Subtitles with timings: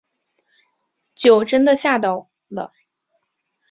[1.13, 2.73] 就真的吓到了